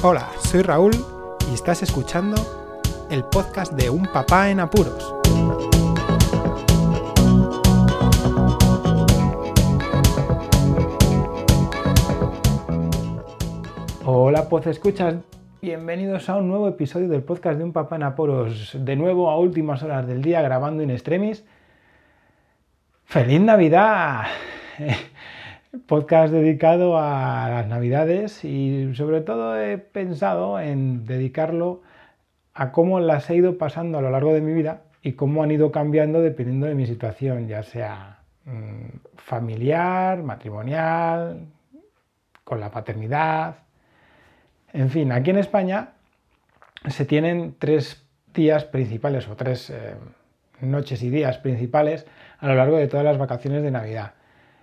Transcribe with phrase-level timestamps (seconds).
[0.00, 0.92] Hola, soy Raúl
[1.50, 2.36] y estás escuchando
[3.10, 5.12] el podcast de Un Papá en Apuros.
[14.04, 15.16] Hola, pues escuchas.
[15.60, 18.76] Bienvenidos a un nuevo episodio del podcast de Un Papá en Apuros.
[18.78, 21.44] De nuevo a últimas horas del día grabando in extremis.
[23.04, 24.26] ¡Feliz Navidad!
[25.86, 31.82] Podcast dedicado a las navidades y sobre todo he pensado en dedicarlo
[32.54, 35.50] a cómo las he ido pasando a lo largo de mi vida y cómo han
[35.50, 41.46] ido cambiando dependiendo de mi situación, ya sea mm, familiar, matrimonial,
[42.44, 43.56] con la paternidad.
[44.72, 45.90] En fin, aquí en España
[46.88, 49.94] se tienen tres días principales o tres eh,
[50.60, 52.06] noches y días principales
[52.38, 54.14] a lo largo de todas las vacaciones de Navidad.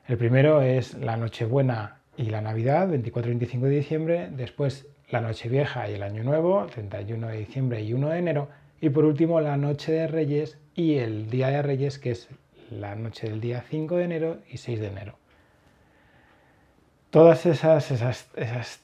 [0.08, 5.20] El primero es la Nochebuena y la Navidad, 24 y 25 de diciembre, después la
[5.20, 9.42] Nochevieja y el Año Nuevo, 31 de diciembre y 1 de enero, y por último
[9.42, 12.30] la Noche de Reyes y el Día de Reyes, que es
[12.70, 15.18] la noche del día 5 de enero y 6 de enero.
[17.10, 18.28] Todas esas, esas,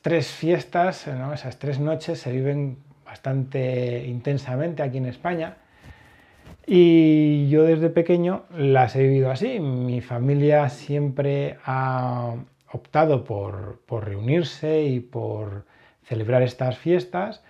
[0.02, 5.58] tres fiestas, esas tres noches se viven bastante intensamente aquí en España
[6.66, 9.60] y yo desde pequeño las he vivido así.
[9.60, 12.36] Mi familia siempre ha
[12.72, 15.66] optado por, reunirse y por
[16.04, 17.44] celebrar estas fiestas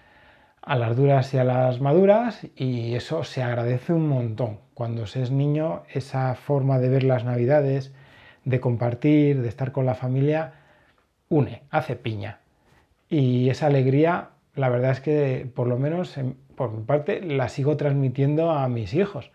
[0.61, 4.59] a las duras y a las maduras y eso se agradece un montón.
[4.73, 7.93] Cuando se es niño, esa forma de ver las navidades,
[8.45, 10.53] de compartir, de estar con la familia,
[11.29, 12.39] une, hace piña.
[13.09, 16.17] Y esa alegría, la verdad es que por lo menos
[16.61, 19.31] por mi parte, la sigo transmitiendo a mis hijos.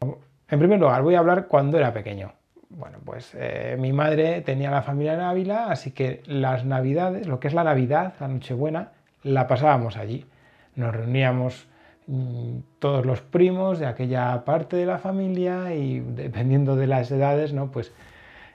[0.00, 2.32] En primer lugar, voy a hablar cuando era pequeño.
[2.70, 7.38] Bueno, pues eh, mi madre tenía la familia en Ávila, así que las navidades, lo
[7.38, 8.90] que es la Navidad, la Nochebuena,
[9.22, 10.26] la pasábamos allí.
[10.74, 11.68] Nos reuníamos
[12.08, 17.52] mm, todos los primos de aquella parte de la familia y dependiendo de las edades,
[17.52, 17.70] ¿no?
[17.70, 17.92] Pues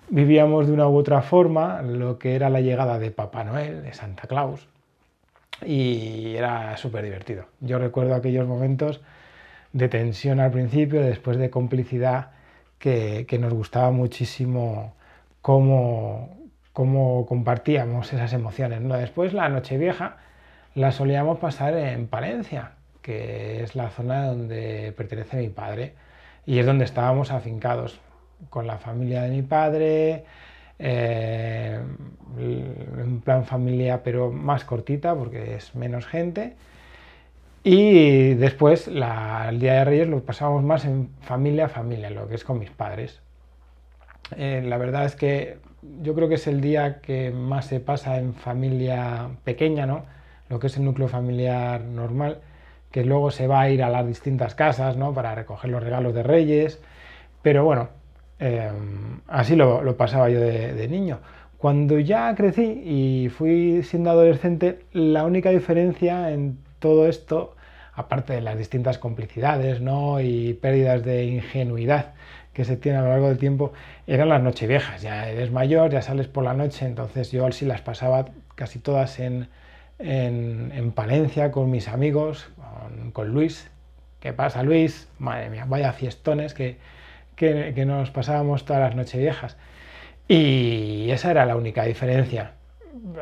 [0.10, 3.94] vivíamos de una u otra forma lo que era la llegada de Papá Noel, de
[3.94, 4.68] Santa Claus,
[5.66, 7.46] y era súper divertido.
[7.60, 9.02] Yo recuerdo aquellos momentos
[9.74, 12.32] de tensión al principio, después de complicidad,
[12.80, 14.96] que, nos gustaba muchísimo
[15.42, 16.38] cómo,
[16.74, 18.82] cómo, compartíamos esas emociones.
[18.82, 18.96] ¿no?
[18.96, 20.18] Después la Nochevieja
[20.76, 22.72] la solíamos pasar en Palencia,
[23.02, 25.94] que es la zona donde pertenece mi padre,
[26.46, 28.00] y es donde estábamos afincados
[28.50, 30.24] con la familia de mi padre,
[30.80, 31.80] eh,
[32.38, 36.56] en plan familia, pero más cortita porque es menos gente.
[37.64, 42.36] Y después el Día de Reyes lo pasábamos más en familia a familia, lo que
[42.36, 43.22] es con mis padres.
[44.38, 45.58] Eh, la verdad es que
[46.02, 50.06] yo creo que es el día que más se pasa en familia pequeña, ¿no?
[50.50, 52.40] Lo que es el núcleo familiar normal,
[52.92, 55.14] que luego se va a ir a las distintas casas, ¿no?
[55.14, 56.82] Para recoger los regalos de Reyes.
[57.42, 57.90] Pero bueno,
[58.40, 61.20] Em, así lo, pasaba yo de, niño.
[61.58, 67.56] Cuando ya crecí y fui siendo adolescente, la única diferencia en todo esto,
[67.94, 70.22] aparte de las distintas complicidades ¿no?
[70.22, 72.14] y pérdidas de ingenuidad
[72.54, 73.74] que se tiene a lo largo del tiempo,
[74.08, 75.02] eran las nocheviejas.
[75.02, 78.26] Ya eres mayor, ya sales por la noche, entonces yo sí las pasaba
[78.56, 79.50] casi todas en,
[80.00, 83.70] en, Palencia con mis amigos, con, con Luis.
[84.20, 85.08] ¿Qué pasa, Luis?
[85.20, 86.78] Madre mía, vaya fiestones que,
[87.40, 89.58] que, nos pasábamos todas las noches viejas.
[90.28, 92.54] Y esa era la única diferencia.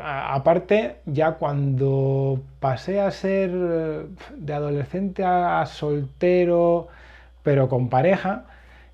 [0.02, 6.88] aparte, ya cuando pasé a ser de adolescente a, soltero,
[7.42, 8.46] pero con pareja,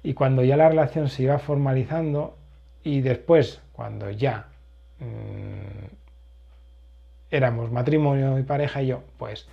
[0.03, 2.37] y cuando ya la relación se iba formalizando,
[2.85, 4.49] y después, cuando ya
[5.01, 5.87] mm,
[7.31, 9.49] éramos matrimonio, mi pareja y yo, pues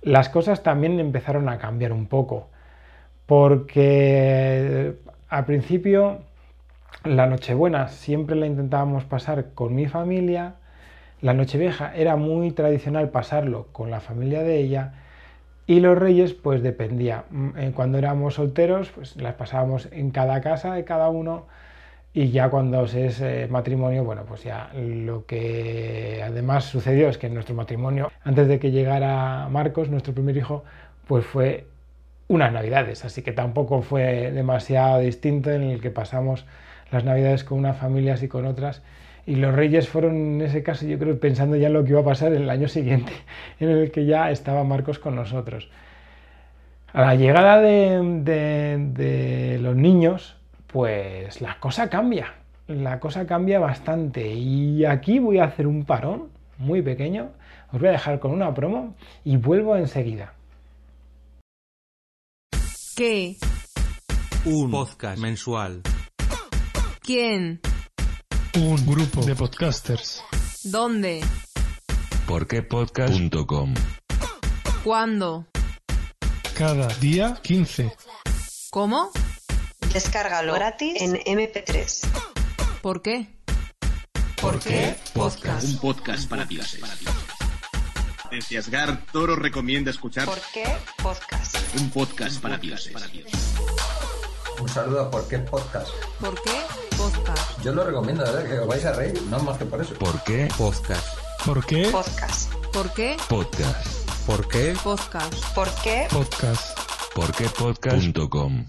[0.00, 2.48] las cosas también empezaron a cambiar un poco
[3.26, 4.94] porque
[5.32, 6.18] al principio
[7.04, 10.56] la Nochebuena siempre la intentábamos pasar con mi familia,
[11.22, 14.92] la Nochevieja era muy tradicional pasarlo con la familia de ella.
[15.66, 17.24] Y los Reyes pues dependía.
[17.30, 21.46] Mm, eh, cuando éramos solteros pues las pasábamos en cada casa de cada uno.
[22.12, 27.16] Y ya cuando se es eh, matrimonio, bueno, pues ya lo que además sucedió es
[27.16, 30.62] que en nuestro matrimonio, antes de que llegara Marcos, nuestro primer hijo,
[31.06, 31.71] pues fue
[32.32, 36.46] unas navidades, así que tampoco fue demasiado distinto en el que pasamos
[36.90, 38.82] las navidades con unas familias y con otras.
[39.26, 42.00] Y los reyes fueron en ese caso, yo creo, pensando ya en lo que iba
[42.00, 43.12] a pasar el año siguiente,
[43.60, 45.68] en el que ya estaba Marcos con nosotros.
[46.94, 50.36] A la llegada de, los niños,
[50.68, 52.32] pues la cosa cambia,
[52.66, 54.32] la cosa cambia bastante.
[54.32, 57.28] Y aquí voy a hacer un parón muy pequeño.
[57.72, 60.32] Os voy a dejar con una promo y vuelvo enseguida.
[62.94, 63.38] ¿Qué?
[64.44, 65.82] Un podcast mensual.
[67.00, 67.60] ¿Quién?
[68.54, 70.22] Un grupo de podcasters.
[70.64, 71.24] ¿Dónde?
[72.26, 73.74] Porquepodcast.com
[74.84, 75.46] ¿Cuándo?
[76.54, 77.94] Cada día 15.
[78.70, 79.10] ¿Cómo?
[79.94, 82.06] Descárgalo gratis en MP3.
[82.82, 83.26] ¿Por qué?
[84.38, 85.66] ¿Por qué podcast?
[85.66, 86.46] Un podcast para
[88.32, 90.64] Desciasgar Toro recomienda escuchar ¿Por qué
[91.02, 91.54] podcast?
[91.78, 92.94] un podcast para dioses.
[94.58, 95.88] Un saludo a por qué podcast.
[96.18, 96.50] ¿Por qué?
[96.96, 97.62] Podcast.
[97.62, 98.48] Yo lo recomiendo, ¿verdad?
[98.48, 99.92] Que os vais a reír, no más que por eso.
[99.96, 101.06] ¿Por qué podcast?
[101.44, 102.54] ¿Por qué Podcast.
[102.72, 103.16] ¿Por qué?
[103.28, 104.08] Podcast.
[104.26, 104.74] ¿Por qué?
[104.82, 105.54] Podcast.
[105.54, 106.06] ¿Por qué?
[106.10, 106.78] podcast?
[107.14, 108.64] Porquepodcast.com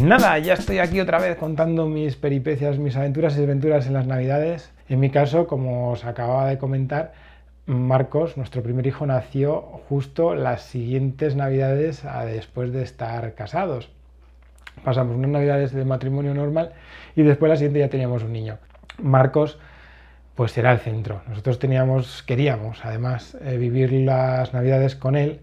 [0.00, 4.06] Nada, ya estoy aquí otra vez contando mis peripecias, mis aventuras y desventuras en las
[4.06, 4.70] Navidades.
[4.88, 7.12] En mi caso, como os acababa de comentar,
[7.66, 13.90] Marcos, nuestro primer hijo, nació justo las siguientes Navidades a después de estar casados.
[14.84, 16.72] Pasamos unas Navidades de matrimonio normal
[17.14, 18.58] y después la siguiente ya teníamos un niño.
[19.02, 19.58] Marcos
[20.34, 21.20] pues era el centro.
[21.28, 25.40] Nosotros teníamos, queríamos además eh, vivir las Navidades con él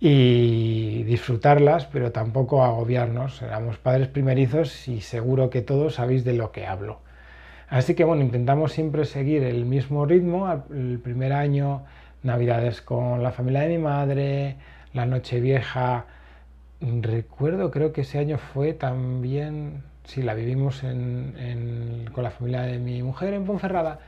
[0.00, 3.40] y disfrutarlas, pero tampoco agobiarnos.
[3.40, 7.00] Éramos padres primerizos y seguro que todos sabéis de lo que hablo.
[7.68, 10.64] Así que bueno, intentamos siempre seguir el mismo ritmo.
[10.70, 11.84] El primer año,
[12.22, 14.56] Navidades con la familia de mi madre,
[14.94, 16.06] la Nochevieja.
[16.80, 23.02] Recuerdo, creo que ese año fue también, sí, la vivimos con la familia de mi
[23.02, 24.00] mujer en Ponferrada.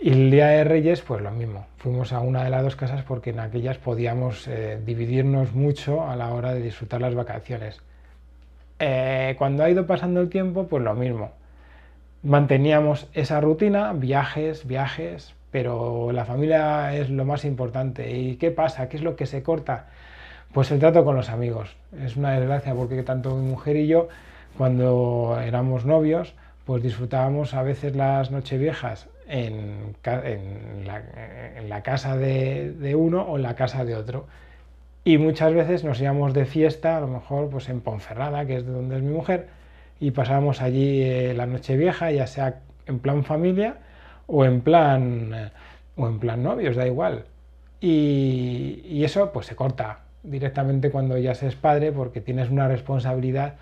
[0.00, 1.66] Y el día de Reyes, pues lo mismo.
[1.78, 6.14] Fuimos a una de las dos casas porque en aquellas podíamos eh, dividirnos mucho a
[6.14, 7.80] la hora de disfrutar las vacaciones.
[8.78, 11.32] Eh, cuando ha ido pasando el tiempo, pues lo mismo.
[12.22, 18.10] Manteníamos esa rutina, viajes, viajes, pero la familia es lo más importante.
[18.10, 18.88] ¿Y qué pasa?
[18.88, 19.86] ¿Qué es lo que se corta?
[20.52, 21.76] Pues el trato con los amigos.
[22.02, 24.08] Es una desgracia porque tanto mi mujer y yo,
[24.56, 26.34] cuando éramos novios,
[26.64, 31.02] pues disfrutábamos a veces las nocheviejas en, ca- en la,
[31.56, 34.26] en la casa de, de uno o en la casa de otro.
[35.04, 38.66] Y muchas veces nos íbamos de fiesta, a lo mejor pues en Ponferrada, que es
[38.66, 39.48] de donde es mi mujer,
[40.00, 43.78] y pasábamos allí eh, la noche vieja, ya sea en plan familia
[44.26, 45.50] o en plan, eh,
[45.96, 47.24] o en plan novios, da igual.
[47.80, 53.54] Y, eso pues se corta directamente cuando ya se es padre porque tienes una responsabilidad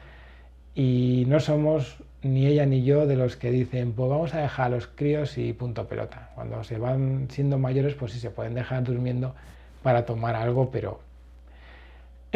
[0.74, 4.66] y no somos ni ella ni yo de los que dicen pues vamos a dejar
[4.66, 6.30] a los críos y punto pelota.
[6.34, 9.34] Cuando se van siendo mayores pues sí se pueden dejar durmiendo
[9.82, 11.00] para tomar algo, pero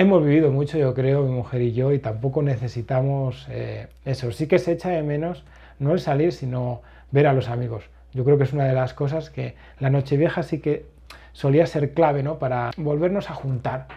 [0.01, 4.33] hemos vivido mucho, yo creo, mi mujer y yo, y tampoco necesitamos eh, eso.
[4.33, 5.45] Sí que se echa de menos
[5.79, 6.81] no el salir, sino
[7.11, 7.85] ver a los amigos.
[8.15, 10.87] Yo creo que es una de las cosas que la Nochevieja sí que
[11.33, 12.39] solía ser clave, ¿no?
[12.39, 13.89] Para volvernos a juntar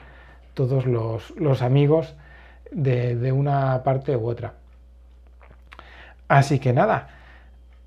[0.53, 2.15] todos los, amigos
[2.71, 4.53] de, de una parte u otra.
[6.27, 7.09] Así que nada,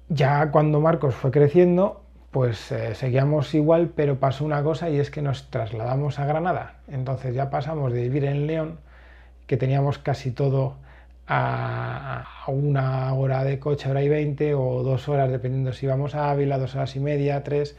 [0.08, 2.02] ya cuando Marcos fue creciendo,
[2.36, 6.74] pues eh, seguíamos igual, pero pasó una cosa y es que nos trasladamos a Granada.
[6.86, 8.78] Entonces ya pasamos de vivir en León,
[9.46, 10.76] que teníamos casi todo
[11.26, 16.30] a, una hora de coche, hora y veinte, o dos horas, dependiendo si íbamos a
[16.30, 17.74] Ávila, dos horas y media, tres,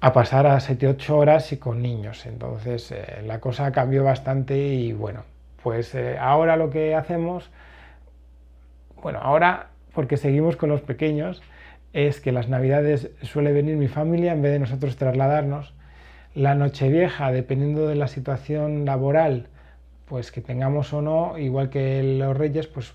[0.00, 2.24] a pasar a 7-8 horas y con niños.
[2.24, 5.24] Entonces eh, la cosa cambió bastante y bueno,
[5.62, 7.50] pues eh, ahora lo que hacemos,
[9.02, 11.42] bueno, ahora porque seguimos con los pequeños,
[11.92, 15.74] es que las navidades suele venir mi familia en vez de nosotros trasladarnos.
[16.34, 19.48] La Nochevieja, dependiendo de la situación laboral,
[20.06, 22.94] pues que tengamos o no, igual que los Reyes, pues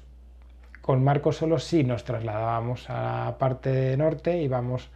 [0.81, 4.89] con Marcos solo sí nos trasladábamos a la parte norte, íbamos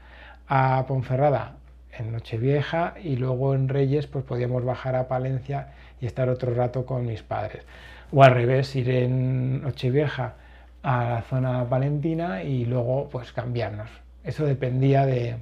[0.47, 1.55] a Ponferrada
[1.97, 6.85] en Nochevieja y luego en Reyes pues podíamos bajar a Palencia y estar otro rato
[6.85, 7.63] con mis padres.
[8.11, 10.35] O al revés, ir en Nochevieja
[10.83, 13.89] a la zona palentina y luego pues cambiarnos.
[14.23, 15.37] Eso dependía de,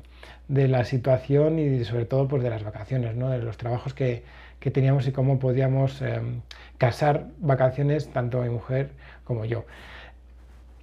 [0.47, 3.29] de la situación y sobre todo pues de las vacaciones, ¿no?
[3.29, 4.23] de los trabajos que,
[4.59, 6.21] que teníamos y cómo podíamos eh,
[6.77, 8.89] casar vacaciones tanto mi mujer
[9.23, 9.65] como yo.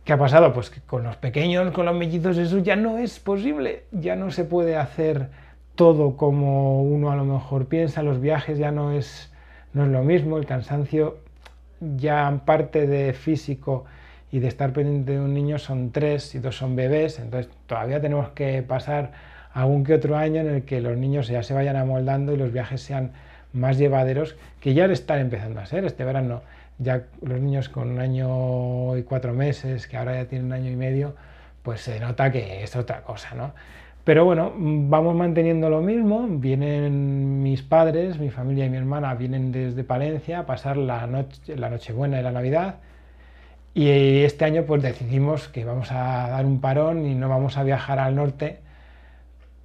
[0.04, 0.52] ¿Qué ha pasado?
[0.52, 4.30] Pues que con los pequeños, con los mellizos, eso ya no es posible, ya no
[4.30, 5.30] se puede hacer
[5.74, 9.32] todo como uno a lo mejor piensa, los viajes ya no es,
[9.74, 11.18] no es lo mismo, el cansancio
[11.80, 13.84] ya parte de físico
[14.32, 18.00] y de estar pendiente de un niño son tres y dos son bebés, entonces todavía
[18.00, 19.12] tenemos que pasar
[19.52, 22.52] algún que otro año en el que los niños ya se vayan amoldando y los
[22.52, 23.12] viajes sean
[23.52, 26.42] más llevaderos, que ya están empezando a ser este verano.
[26.78, 30.70] Ya los niños con un año y cuatro meses, que ahora ya tienen un año
[30.70, 31.14] y medio,
[31.62, 33.52] pues se nota que es otra cosa, ¿no?
[34.04, 36.26] Pero bueno, vamos manteniendo lo mismo.
[36.28, 41.56] Vienen mis padres, mi familia y mi hermana vienen desde Palencia a pasar la, noche,
[41.56, 42.76] la Nochebuena y la Navidad.
[43.76, 47.62] Y este año pues decidimos que vamos a dar un parón y no vamos a
[47.62, 48.60] viajar al norte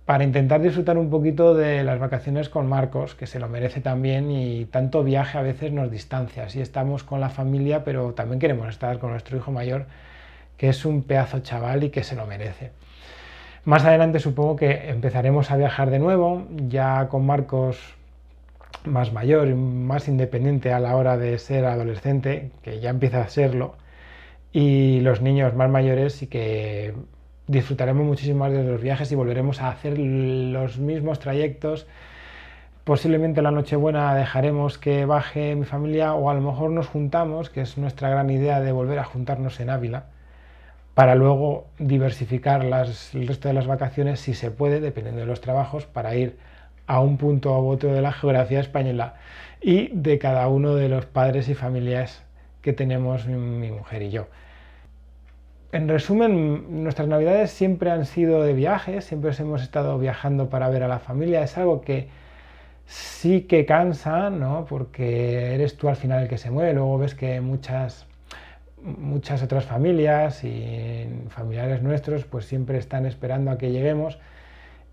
[0.03, 4.30] para intentar disfrutar un poquito de las vacaciones con Marcos, que se lo merece también
[4.30, 6.44] y tanto viaje a veces nos distancia.
[6.44, 9.86] Así estamos con la familia, pero también queremos estar con nuestro hijo mayor,
[10.58, 12.72] que es un pedazo chaval y que se lo merece.
[13.63, 17.80] Más adelante supongo que empezaremos a viajar de nuevo, ya con Marcos
[18.84, 23.30] más mayor y más independiente a la hora de ser adolescente, que ya empieza a
[23.30, 23.75] serlo,
[24.53, 26.93] y los niños más mayores y que
[27.48, 31.88] disfrutaremos muchísimo más de los viajes y volveremos a hacer los mismos trayectos.
[32.84, 37.62] Posiblemente la Nochebuena dejaremos que baje mi familia o a lo mejor nos juntamos, que
[37.62, 40.05] es nuestra gran idea de volver a juntarnos en Ávila
[40.93, 45.86] para luego diversificar el resto de las vacaciones si se puede, dependiendo de los trabajos,
[45.86, 46.38] para ir
[46.88, 49.15] a un punto u otro de la geografía española
[49.62, 52.24] y de cada uno de los padres y familias
[52.62, 54.27] que tenemos mi, mujer y yo.
[55.72, 60.84] En resumen, nuestras navidades siempre han sido de viajes, siempre hemos estado viajando para ver
[60.84, 62.10] a la familia, es algo que
[62.86, 64.65] sí que cansa, ¿no?
[64.68, 68.06] porque eres tú al final el que se mueve, luego ves que muchas
[68.84, 74.18] muchas otras familias y familiares nuestros pues siempre están esperando a que lleguemos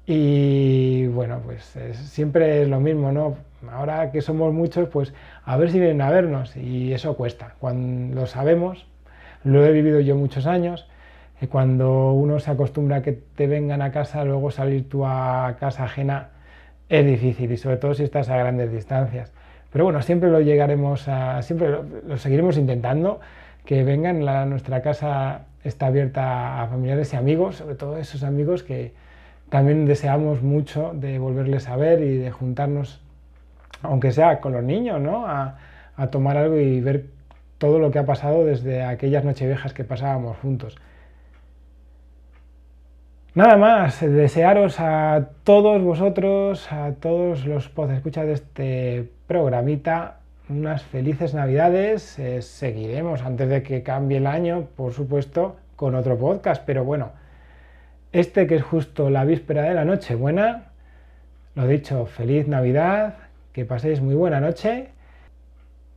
[0.06, 3.36] y bueno pues siempre es lo mismo no
[3.70, 5.12] ahora que somos muchos pues
[5.44, 8.86] a ver si vienen a vernos y eso cuesta cuando lo sabemos
[9.44, 10.86] lo he vivido yo muchos años
[11.40, 15.56] y cuando uno se acostumbra a que te vengan a casa luego salir tú a
[15.58, 16.28] casa ajena
[16.88, 19.32] es difícil y sobre todo si estás a grandes distancias
[19.72, 21.68] pero bueno siempre lo llegaremos a siempre
[22.06, 23.20] lo seguiremos intentando
[23.68, 24.24] que vengan.
[24.24, 28.94] La, nuestra casa está abierta a familiares y amigos, sobre todo esos amigos que
[29.50, 33.02] también deseamos mucho de volverles a ver y de juntarnos,
[33.82, 35.26] aunque sea con los niños, ¿no?
[35.26, 35.56] a,
[36.10, 37.06] tomar algo y ver
[37.58, 40.76] todo lo que ha pasado desde aquellas nocheviejas que pasábamos juntos.
[43.34, 50.18] Nada más, desearos a todos vosotros, a todos los escuchar de este programita,
[50.48, 52.18] unas felices navidades.
[52.18, 56.64] Eh, seguiremos antes de que cambie el año, por supuesto, con otro podcast.
[56.66, 57.12] Pero bueno,
[58.10, 60.72] este que es justo la víspera de la noche buena,
[61.54, 63.14] lo dicho, feliz Navidad,
[63.58, 64.90] que paséis muy buena noche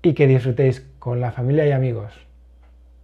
[0.02, 2.12] y que disfrutéis con la familia y amigos.